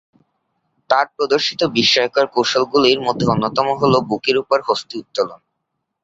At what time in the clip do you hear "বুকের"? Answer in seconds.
4.09-4.35